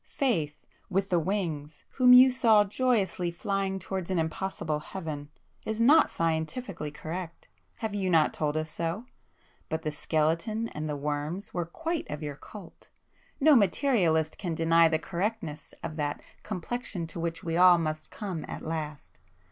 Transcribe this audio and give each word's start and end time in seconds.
"Faith,—with 0.07 1.11
the 1.11 1.19
wings, 1.19 1.83
whom 1.91 2.11
you 2.11 2.31
saw 2.31 2.63
joyously 2.63 3.29
flying 3.29 3.77
towards 3.77 4.09
an 4.09 4.17
impossible 4.17 4.79
Heaven, 4.79 5.29
is 5.63 5.79
not 5.79 6.09
scientifically 6.09 6.89
correct,—have 6.89 7.93
you 7.93 8.09
not 8.09 8.33
told 8.33 8.57
us 8.57 8.71
so?—but 8.71 9.83
the 9.83 9.91
skeleton 9.91 10.69
and 10.69 10.89
the 10.89 10.95
worms 10.97 11.53
were 11.53 11.65
quite 11.65 12.09
of 12.09 12.23
your 12.23 12.35
cult! 12.35 12.89
No 13.39 13.55
materialist 13.55 14.39
can 14.39 14.55
deny 14.55 14.87
the 14.87 14.97
correctness 14.97 15.71
of 15.83 15.97
that 15.97 16.23
'complexion 16.41 17.05
to 17.05 17.19
which 17.19 17.43
we 17.43 17.55
all 17.55 17.77
must 17.77 18.09
come 18.09 18.43
at 18.47 18.63
last. 18.63 19.19